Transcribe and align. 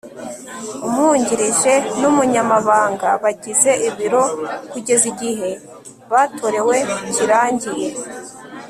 umwungirije 0.85 1.73
n'umunyamabanga 1.99 3.07
bagize 3.23 3.71
ibiro 3.89 4.23
kugeza 4.71 5.05
igihe 5.13 5.49
batorewe 6.11 6.75
kirangiye 7.13 7.89